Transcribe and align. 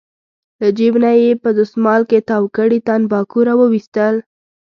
له 0.59 0.69
جېب 0.77 0.93
نه 1.03 1.11
یې 1.21 1.31
په 1.43 1.49
دستمال 1.57 2.01
کې 2.09 2.19
تاو 2.29 2.43
کړي 2.57 2.79
تنباکو 2.87 3.39
راوویستل. 3.47 4.15